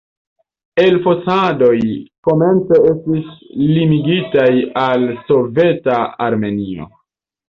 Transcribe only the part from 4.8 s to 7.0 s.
al soveta Armenio.